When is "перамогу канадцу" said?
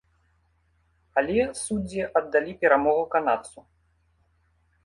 2.65-3.59